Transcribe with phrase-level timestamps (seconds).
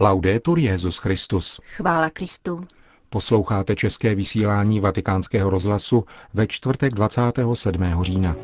[0.00, 1.60] Laudetur Jezus Christus.
[1.76, 2.66] Chvála Kristu.
[3.10, 6.04] Posloucháte české vysílání Vatikánského rozhlasu
[6.34, 8.04] ve čtvrtek 27.
[8.04, 8.36] října.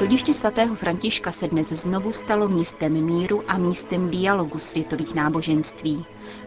[0.00, 6.04] Rodiště svatého Františka se dnes znovu stalo městem míru a místem dialogu světových náboženství.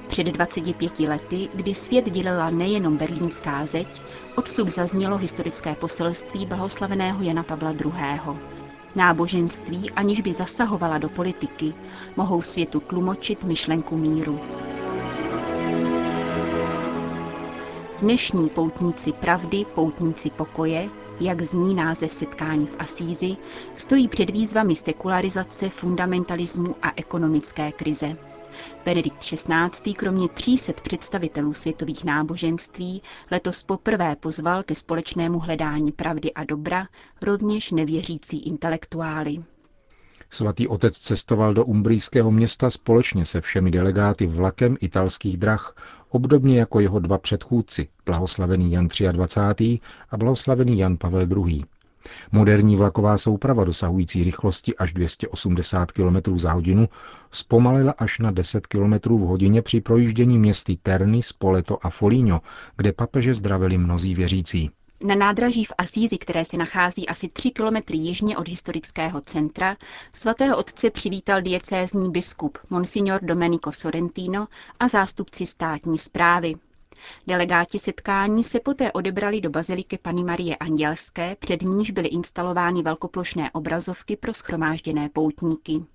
[0.08, 4.02] Před 25 lety, kdy svět dělila nejenom berlínská zeď,
[4.36, 8.56] odsud zaznělo historické poselství blahoslaveného Jana Pavla II.
[8.96, 11.74] Náboženství, aniž by zasahovala do politiky,
[12.18, 14.40] mohou světu tlumočit myšlenku míru.
[18.02, 20.90] Dnešní poutníci pravdy, poutníci pokoje,
[21.20, 23.38] jak zní název setkání v Asízi,
[23.76, 28.18] stojí před výzvami sekularizace, fundamentalismu a ekonomické krize.
[28.86, 29.94] Benedikt XVI.
[29.94, 36.88] kromě 300 představitelů světových náboženství letos poprvé pozval ke společnému hledání pravdy a dobra
[37.24, 39.44] rovněž nevěřící intelektuály.
[40.30, 45.76] Svatý otec cestoval do umbrijského města společně se všemi delegáty vlakem italských drah,
[46.10, 49.80] obdobně jako jeho dva předchůdci, blahoslavený Jan 23.
[50.10, 51.64] a blahoslavený Jan Pavel II.
[52.32, 56.90] Moderní vlaková souprava dosahující rychlosti až 280 km za hodinu
[57.32, 62.42] zpomalila až na 10 km v hodině při projíždění městy Terny, Spoleto a Foligno,
[62.78, 64.72] kde papeže zdravili mnozí věřící.
[65.02, 69.78] Na nádraží v Asízi, které se nachází asi 3 kilometry jižně od historického centra,
[70.14, 74.48] svatého otce přivítal diecézní biskup Monsignor Domenico Sorrentino
[74.80, 76.56] a zástupci státní zprávy.
[77.28, 83.52] Delegáti setkání se poté odebrali do baziliky Pany Marie Andělské, před níž byly instalovány velkoplošné
[83.52, 85.86] obrazovky pro schromážděné poutníky.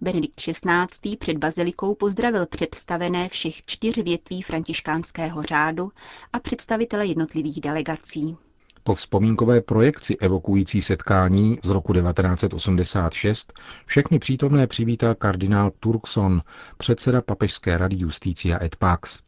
[0.00, 1.16] Benedikt XVI.
[1.18, 5.92] před bazilikou pozdravil představené všech čtyř větví františkánského řádu
[6.32, 8.36] a představitele jednotlivých delegací.
[8.84, 13.52] Po vzpomínkové projekci evokující setkání z roku 1986
[13.86, 16.40] všechny přítomné přivítal kardinál Turkson,
[16.76, 19.20] předseda papežské rady Justícia et Pax.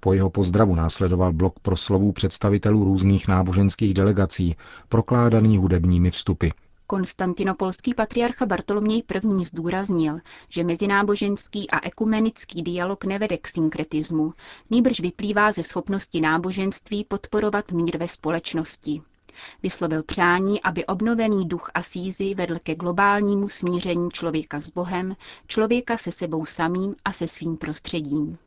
[0.00, 4.56] Po jeho pozdravu následoval blok proslovů představitelů různých náboženských delegací,
[4.88, 6.48] prokládaný hudebními vstupy.
[6.86, 9.44] Konstantinopolský patriarcha Bartoloměj I.
[9.44, 10.18] zdůraznil,
[10.48, 14.34] že mezináboženský a ekumenický dialog nevede k synkretismu,
[14.70, 19.02] nýbrž vyplývá ze schopnosti náboženství podporovat mír ve společnosti.
[19.62, 25.16] Vyslovil přání, aby obnovený duch Asízy vedl ke globálnímu smíření člověka s Bohem,
[25.46, 28.38] člověka se sebou samým a se svým prostředím.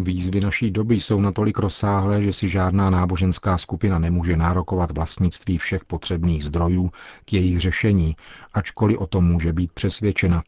[0.00, 5.84] Výzvy naší doby jsou natolik rozsáhlé, že si žádná náboženská skupina nemůže nárokovat vlastnictví všech
[5.84, 6.90] potřebných zdrojů
[7.24, 8.16] k jejich řešení,
[8.54, 10.42] ačkoliv o tom může být přesvědčena,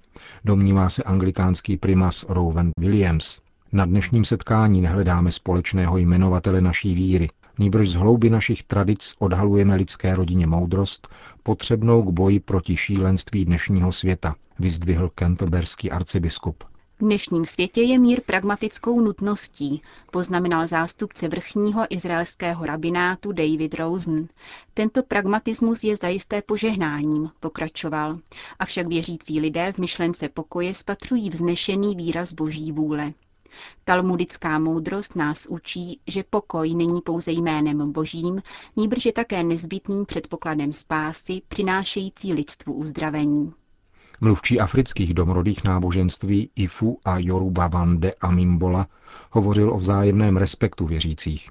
[0.45, 3.41] domnívá se anglikánský primas Rowan Williams.
[3.73, 7.29] Na dnešním setkání nehledáme společného jmenovatele naší víry,
[7.59, 11.09] nýbrž z hlouby našich tradic odhalujeme lidské rodině moudrost,
[11.43, 16.65] potřebnou k boji proti šílenství dnešního světa, vyzdvihl kentelberský arcibiskup.
[17.01, 24.29] V dnešním světě je mír pragmatickou nutností, poznamenal zástupce vrchního izraelského rabinátu David Rosen.
[24.75, 28.19] Tento pragmatismus je zajisté požehnáním, pokračoval.
[28.59, 33.13] Avšak věřící lidé v myšlence pokoje spatřují vznešený výraz boží vůle.
[33.85, 38.43] Talmudická moudrost nás učí, že pokoj není pouze jménem božím,
[38.77, 43.53] nýbrž je také nezbytným předpokladem spásy, přinášející lidstvu uzdravení.
[44.21, 48.87] Mluvčí afrických domorodých náboženství Ifu a Yoruba Vande Amimbola
[49.31, 51.49] hovořil o vzájemném respektu věřících.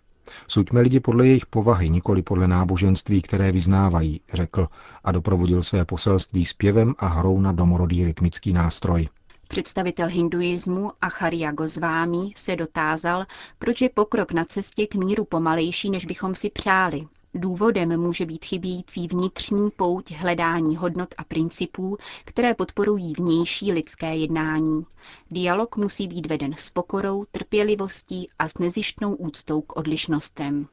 [0.48, 4.68] Suďme lidi podle jejich povahy, nikoli podle náboženství, které vyznávají, řekl
[5.04, 9.10] a doprovodil své poselství zpěvem a hrou na domorodý rytmický nástroj.
[9.48, 13.26] Představitel hinduismu Acharya Gosvámi se dotázal,
[13.60, 17.08] proč je pokrok na cestě k míru pomalejší, než bychom si přáli.
[17.34, 24.86] Důvodem může být chybějící vnitřní pouť hledání hodnot a principů, které podporují vnější lidské jednání.
[25.32, 30.68] Dialog musí být veden s pokorou, trpělivostí a s nezištnou úctou k odlišnostem.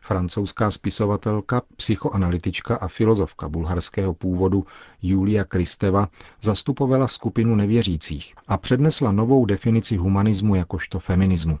[0.00, 4.66] Francouzská spisovatelka, psychoanalytička a filozofka bulharského původu
[5.02, 6.08] Julia Kristeva
[6.40, 11.58] zastupovala skupinu nevěřících a přednesla novou definici humanismu jakožto feminismu.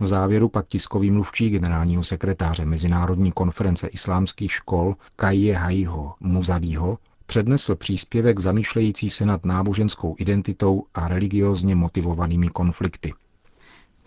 [0.00, 7.74] V závěru pak tiskový mluvčí generálního sekretáře Mezinárodní konference islámských škol Kajje Haiho Muzadího přednesl
[7.74, 13.12] příspěvek zamýšlející se nad náboženskou identitou a religiózně motivovanými konflikty.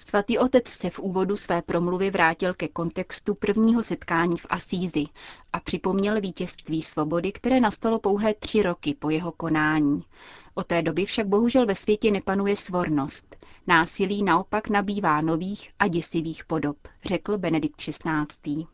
[0.09, 5.03] Svatý otec se v úvodu své promluvy vrátil ke kontextu prvního setkání v Asízi
[5.53, 10.03] a připomněl vítězství svobody, které nastalo pouhé tři roky po jeho konání.
[10.53, 13.35] Od té doby však bohužel ve světě nepanuje svornost.
[13.67, 18.67] Násilí naopak nabývá nových a děsivých podob, řekl Benedikt XVI.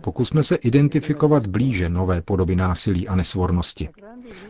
[0.00, 3.88] Pokusme se identifikovat blíže nové podoby násilí a nesvornosti.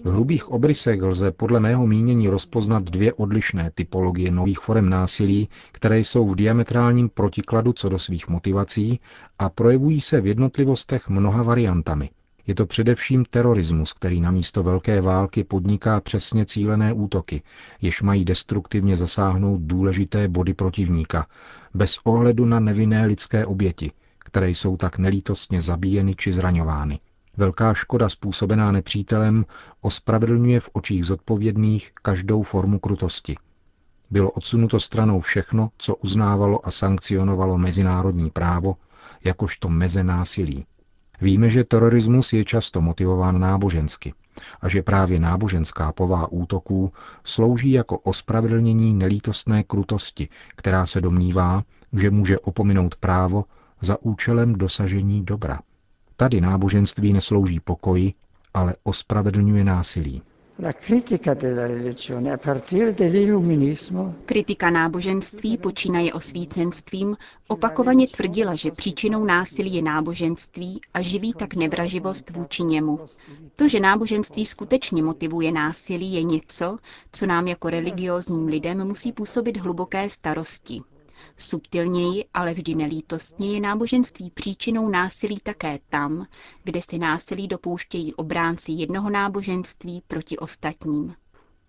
[0.05, 5.99] V hrubých obrysech lze podle mého mínění rozpoznat dvě odlišné typologie nových forem násilí, které
[5.99, 9.01] jsou v diametrálním protikladu co do svých motivací
[9.39, 12.11] a projevují se v jednotlivostech mnoha variantami.
[12.47, 17.43] Je to především terorismus, který na místo velké války podniká přesně cílené útoky,
[17.83, 21.27] jež mají destruktivně zasáhnout důležité body protivníka,
[21.75, 27.01] bez ohledu na nevinné lidské oběti, které jsou tak nelítostně zabíjeny či zraňovány.
[27.37, 29.45] Velká škoda způsobená nepřítelem
[29.81, 33.37] ospravedlňuje v očích zodpovědných každou formu krutosti.
[34.11, 38.77] Bylo odsunuto stranou všechno, co uznávalo a sankcionovalo mezinárodní právo,
[39.25, 40.67] jakožto meze násilí.
[41.25, 44.15] Víme, že terorismus je často motivován nábožensky
[44.61, 46.93] a že právě náboženská povaha útoků
[47.25, 51.63] slouží jako ospravedlnění nelítostné krutosti, která se domnívá,
[51.93, 53.45] že může opominout právo
[53.81, 55.61] za účelem dosažení dobra.
[56.17, 58.13] Tady náboženství neslouží pokoji,
[58.55, 60.23] ale ospravedlňuje násilí.
[64.27, 67.17] Kritika náboženství počínaje osvícenstvím
[67.49, 73.01] opakovaně tvrdila, že příčinou násilí je náboženství a živí tak nevraživost vůči němu.
[73.57, 76.79] To, že náboženství skutečně motivuje násilí, je něco,
[77.13, 80.81] co nám jako religiózním lidem musí působit hluboké starosti.
[81.39, 86.27] Subtilněji, ale vždy nelítostně je náboženství příčinou násilí také tam,
[86.65, 91.15] kde se násilí dopouštějí obránci jednoho náboženství proti ostatním.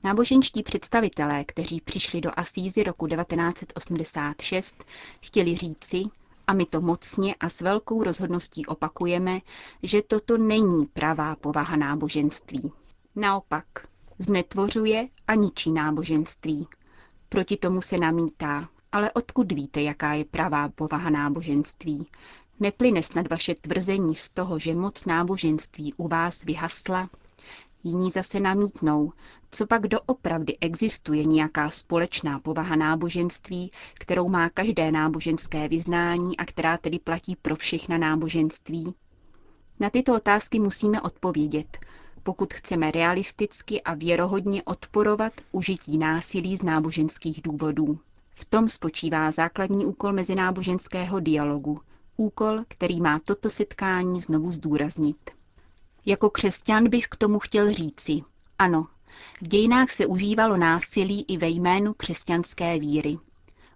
[0.03, 4.83] Náboženští představitelé, kteří přišli do Asízy roku 1986,
[5.21, 6.03] chtěli říci,
[6.47, 9.39] a my to mocně a s velkou rozhodností opakujeme,
[9.83, 12.71] že toto není pravá povaha náboženství.
[13.15, 13.65] Naopak,
[14.19, 16.67] znetvořuje a ničí náboženství.
[17.29, 22.07] Proti tomu se namítá, ale odkud víte, jaká je pravá povaha náboženství?
[22.59, 27.09] Neplyne snad vaše tvrzení z toho, že moc náboženství u vás vyhasla?
[27.83, 29.12] Jiní zase namítnou,
[29.51, 36.77] co pak doopravdy existuje nějaká společná povaha náboženství, kterou má každé náboženské vyznání a která
[36.77, 38.94] tedy platí pro všechna náboženství?
[39.80, 41.77] Na tyto otázky musíme odpovědět,
[42.24, 48.00] pokud chceme realisticky a věrohodně odporovat užití násilí z náboženských důvodů.
[48.36, 51.80] V tom spočívá základní úkol mezináboženského dialogu,
[52.18, 55.32] úkol, který má toto setkání znovu zdůraznit.
[56.06, 58.22] Jako křesťan bych k tomu chtěl říci,
[58.60, 58.88] ano,
[59.42, 63.18] v dějinách se užívalo násilí i ve jménu křesťanské víry.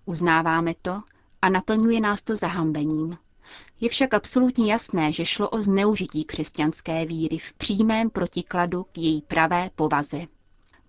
[0.06, 1.02] Uznáváme to
[1.42, 3.18] a naplňuje nás to zahambením.
[3.82, 9.22] Je však absolutně jasné, že šlo o zneužití křesťanské víry v přímém protikladu k její
[9.22, 10.26] pravé povaze.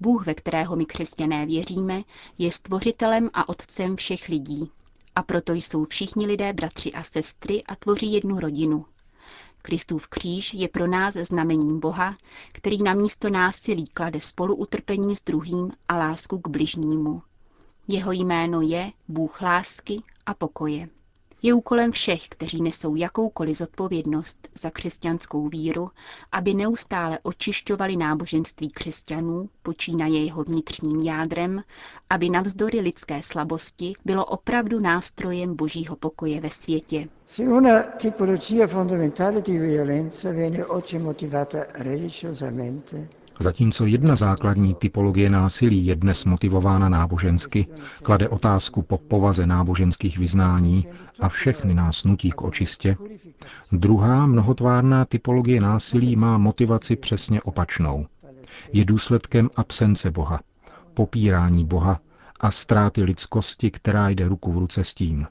[0.00, 2.02] Bůh, ve kterého my křesťané věříme,
[2.38, 4.70] je stvořitelem a otcem všech lidí.
[5.14, 8.87] A proto jsou všichni lidé bratři a sestry a tvoří jednu rodinu.
[9.62, 12.14] Kristův kříž je pro nás znamením Boha,
[12.52, 17.23] který na místo násilí klade spolu utrpení s druhým a lásku k bližnímu.
[17.88, 20.88] Jeho jméno je Bůh lásky a pokoje.
[21.43, 25.91] Je úkolem všech, kteří nesou jakoukoliv zodpovědnost za křesťanskou víru,
[26.33, 31.63] aby neustále očišťovali náboženství křesťanů, počínaje jeho vnitřním jádrem,
[32.11, 37.09] aby navzdory lidské slabosti bylo opravdu nástrojem božího pokoje ve světě.
[37.27, 37.83] Se una
[43.42, 47.66] Zatímco jedna základní typologie násilí je dnes motivována nábožensky,
[48.02, 50.87] klade otázku po povaze náboženských vyznání
[51.20, 52.97] a všechny nás nutí k očistě,
[53.73, 58.06] druhá mnohotvárná typologie násilí má motivaci přesně opačnou.
[58.73, 60.40] Je důsledkem absence Boha,
[60.94, 62.00] popírání Boha
[62.40, 65.26] a ztráty lidskosti, která jde ruku v ruce s tím.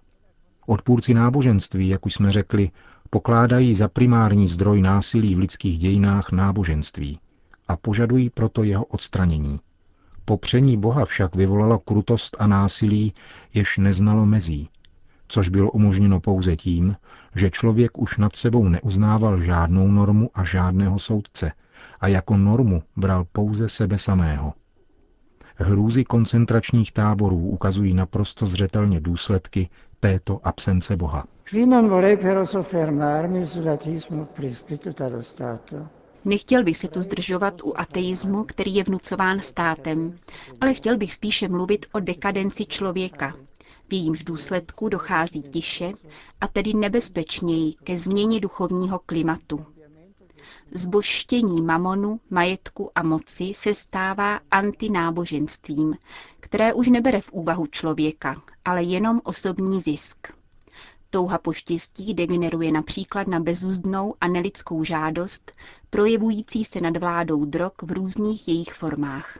[0.65, 2.71] Odpůrci náboženství, jak už jsme řekli,
[3.09, 7.19] pokládají za primární zdroj násilí v lidských dějinách náboženství
[7.69, 9.59] a požadují proto jeho odstranění.
[10.25, 13.13] Popření Boha však vyvolalo krutost a násilí,
[13.53, 14.69] jež neznalo mezí,
[15.27, 16.95] což bylo umožněno pouze tím,
[17.35, 21.51] že člověk už nad sebou neuznával žádnou normu a žádného soudce
[21.99, 24.53] a jako normu bral pouze sebe samého.
[25.55, 31.25] Hrůzy koncentračních táborů ukazují naprosto zřetelně důsledky této absence Boha.
[36.25, 40.17] Nechtěl bych se tu zdržovat u ateismu, který je vnucován státem,
[40.61, 43.33] ale chtěl bych spíše mluvit o dekadenci člověka.
[43.89, 45.91] V jejímž důsledku dochází tiše
[46.41, 49.65] a tedy nebezpečněji ke změně duchovního klimatu.
[50.71, 55.95] Zbožštění mamonu, majetku a moci se stává antináboženstvím,
[56.39, 60.38] které už nebere v úvahu člověka, ale jenom osobní zisk.
[61.11, 65.51] Touha po štěstí degeneruje například na bezúzdnou a nelidskou žádost,
[65.89, 69.39] projevující se nad vládou drog v různých jejich formách.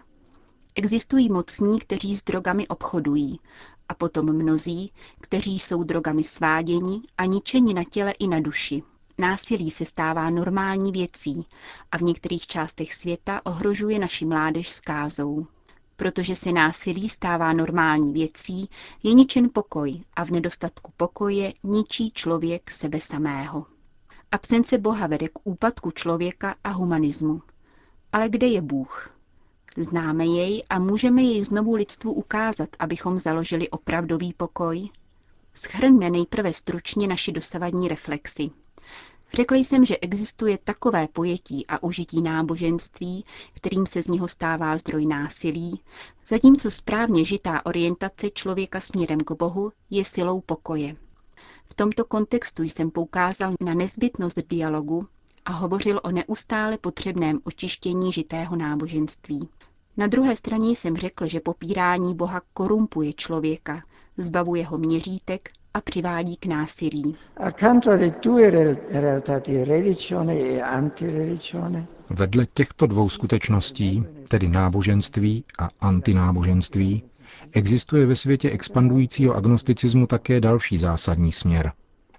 [0.75, 3.39] Existují mocní, kteří s drogami obchodují,
[3.89, 8.83] a potom mnozí, kteří jsou drogami sváděni a ničeni na těle i na duši.
[9.17, 11.43] Násilí se stává normální věcí
[11.91, 15.47] a v některých částech světa ohrožuje naši mládež zkázou.
[15.99, 18.69] Protože se násilí stává normální věcí,
[19.03, 23.65] je ničen pokoj a v nedostatku pokoje ničí člověk sebe samého.
[24.31, 27.41] Absence Boha vede k úpadku člověka a humanismu.
[28.11, 29.09] Ale kde je Bůh?
[29.77, 34.89] Známe jej a můžeme jej znovu lidstvu ukázat, abychom založili opravdový pokoj?
[35.53, 38.49] Schrňme nejprve stručně naši dosavadní reflexy.
[39.33, 45.05] Řekl jsem, že existuje takové pojetí a užití náboženství, kterým se z něho stává zdroj
[45.05, 45.81] násilí,
[46.27, 50.95] zatímco správně žitá orientace člověka směrem k Bohu je silou pokoje.
[51.65, 55.07] V tomto kontextu jsem poukázal na nezbytnost dialogu
[55.45, 59.49] a hovořil o neustále potřebném očištění žitého náboženství.
[59.97, 63.83] Na druhé straně jsem řekl, že popírání Boha korumpuje člověka,
[64.17, 67.15] zbavuje ho měřítek a přivádí k násilí.
[67.39, 67.51] E
[72.09, 77.03] Vedle těchto dvou skutečností, tedy náboženství a antináboženství,
[77.51, 81.71] existuje ve světě expandujícího agnosticismu také další zásadní směr.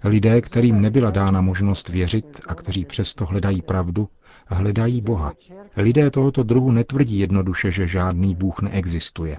[0.05, 4.09] Lidé, kterým nebyla dána možnost věřit a kteří přesto hledají pravdu,
[4.47, 5.33] hledají Boha.
[5.77, 9.39] Lidé tohoto druhu netvrdí jednoduše, že žádný Bůh neexistuje.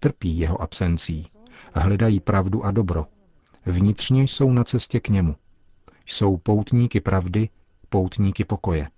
[0.00, 1.26] Trpí jeho absencí.
[1.74, 3.06] Hledají pravdu a dobro.
[3.66, 5.36] Vnitřně jsou na cestě k němu.
[6.06, 7.48] Jsou poutníky pravdy,
[7.88, 8.88] poutníky pokoje.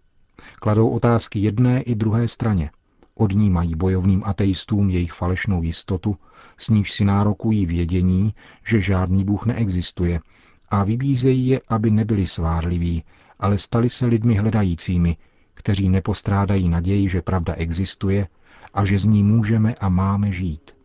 [0.54, 2.70] Kladou otázky jedné i druhé straně.
[3.14, 6.16] Odnímají bojovným ateistům jejich falešnou jistotu,
[6.56, 8.35] s níž si nárokují vědění,
[8.66, 10.20] že žádný Bůh neexistuje
[10.68, 13.04] a vybízejí je, aby nebyli svárliví,
[13.38, 15.16] ale stali se lidmi hledajícími,
[15.54, 18.28] kteří nepostrádají naději, že pravda existuje
[18.75, 20.75] a že z ní můžeme a máme žít.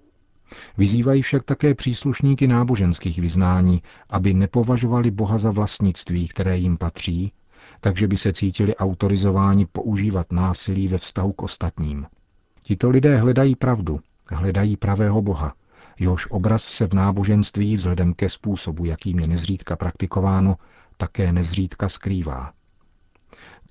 [0.78, 7.32] Vyzývají však také příslušníky náboženských vyznání, aby nepovažovali Boha za vlastnictví, které jim patří,
[7.82, 12.06] takže by se cítili autorizováni používat násilí ve vztahu k ostatním.
[12.64, 14.00] Tito lidé hledají pravdu,
[14.32, 15.54] hledají pravého Boha,
[16.00, 20.58] jehož obraz se v náboženství vzhledem ke způsobu, jakým je nezřídka praktikováno,
[20.98, 22.52] také nezřídka skrývá.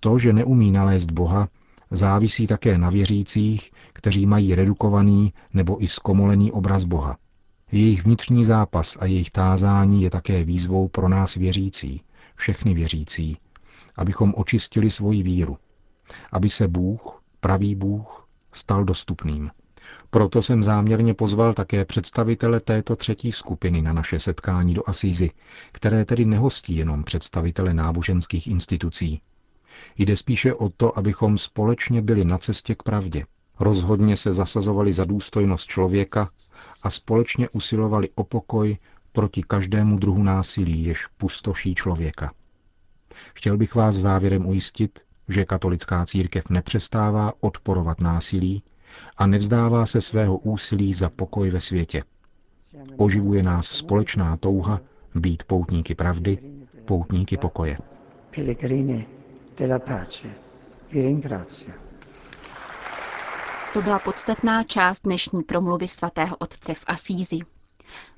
[0.00, 1.49] To, že neumí nalézt Boha,
[1.90, 7.16] závisí také na věřících, kteří mají redukovaný nebo i zkomolený obraz Boha.
[7.73, 12.00] Jejich vnitřní zápas a jejich tázání je také výzvou pro nás věřící,
[12.35, 13.37] všechny věřící,
[13.97, 15.59] abychom očistili svoji víru,
[16.32, 19.50] aby se Bůh, pravý Bůh, stal dostupným.
[20.11, 25.30] Proto jsem záměrně pozval také představitele této třetí skupiny na naše setkání do Asízy,
[25.73, 29.20] které tedy nehostí jenom představitele náboženských institucí.
[29.99, 33.25] Jde spíše o to, abychom společně byli na cestě k pravdě,
[33.61, 36.31] rozhodně se zasazovali za důstojnost člověka
[36.83, 38.77] a společně usilovali o pokoj
[39.12, 42.33] proti každému druhu násilí, jež pustoší člověka.
[43.35, 48.62] Chtěl bych vás závěrem ujistit, že katolická církev nepřestává odporovat násilí
[49.17, 52.03] a nevzdává se svého úsilí za pokoj ve světě.
[52.97, 54.81] Oživuje nás společná touha
[55.15, 56.39] být poutníky pravdy,
[56.85, 57.79] poutníky pokoje.
[63.73, 67.38] To byla podstatná část dnešní promluvy svatého otce v Asízi.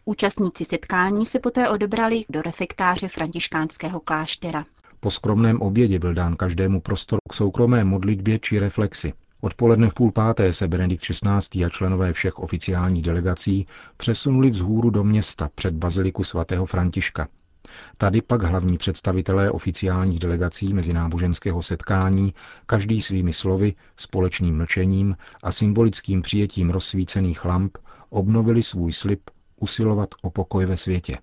[0.04, 4.64] Účastníci setkání se poté odebrali do refektáře františkánského kláštera.
[5.00, 9.12] Po skromném obědě byl dán každému prostor k soukromé modlitbě či reflexi.
[9.40, 11.64] Odpoledne v půl páté se Benedikt XVI.
[11.64, 17.28] a členové všech oficiálních delegací přesunuli vzhůru do města před baziliku svatého Františka.
[17.96, 22.34] Tady pak hlavní představitelé oficiálních delegací mezináboženského setkání,
[22.66, 27.78] každý svými slovy, společným mlčením a symbolickým přijetím rozsvícených lamp
[28.10, 29.20] obnovili svůj slib
[29.60, 31.18] usilovat o pokoj ve světě.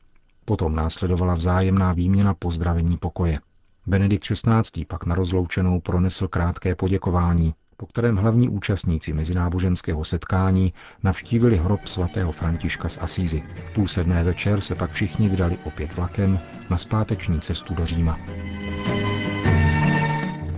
[0.46, 3.39] Potom následovala vzájemná výměna pozdravení pokoje.
[3.88, 4.86] Benedikt XVI.
[4.86, 12.32] pak na rozloučenou pronesl krátké poděkování, po kterém hlavní účastníci mezináboženského setkání navštívili hrob svatého
[12.32, 13.44] Františka z Asízy.
[13.66, 18.20] V půl sedmé večer se pak všichni vydali opět vlakem na zpáteční cestu do Říma.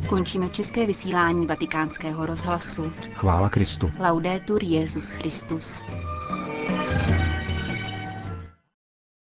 [0.09, 2.93] Končíme české vysílání vatikánského rozhlasu.
[3.13, 3.91] Chvála Kristu.
[3.99, 5.83] Laudetur Jezus Christus.